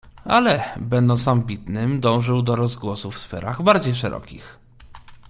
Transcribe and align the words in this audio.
"Ale, 0.25 0.63
będąc 0.79 1.27
ambitnym, 1.27 1.99
dążył 1.99 2.41
do 2.41 2.55
rozgłosu 2.55 3.11
w 3.11 3.19
sferach 3.19 3.61
bardziej 3.61 3.95
szerokich." 3.95 4.57